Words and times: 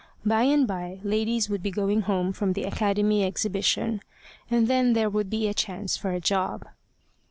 By 0.25 0.45
and 0.45 0.67
by 0.67 0.99
ladies 1.03 1.47
would 1.47 1.61
be 1.61 1.69
going 1.69 2.01
home 2.01 2.33
from 2.33 2.53
the 2.53 2.63
Academy 2.63 3.23
exhibition, 3.23 4.01
and 4.49 4.67
then 4.67 4.93
there 4.93 5.11
would 5.11 5.29
be 5.29 5.47
a 5.47 5.53
chance 5.53 5.95
of 5.97 6.05
a 6.05 6.19
job. 6.19 6.65